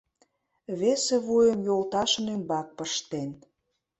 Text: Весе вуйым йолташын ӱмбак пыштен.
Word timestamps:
Весе 0.79 1.17
вуйым 1.25 1.59
йолташын 1.67 2.25
ӱмбак 2.35 2.67
пыштен. 2.77 3.29